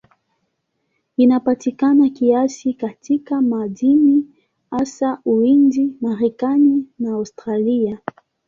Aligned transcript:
Inapatikana 1.17 2.09
kiasili 2.09 2.73
katika 2.73 3.41
madini, 3.41 4.27
hasa 4.71 5.19
Uhindi, 5.25 5.93
Marekani 6.01 6.87
na 6.99 7.11
Australia. 7.11 7.99